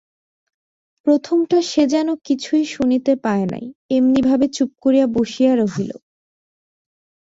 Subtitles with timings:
[1.07, 3.65] প্রথমটা, সে যেন কিছুই শুনিতে পায় নাই
[3.97, 5.91] এমনিভাবে চুপ করিয়া বসিয়া রহিল।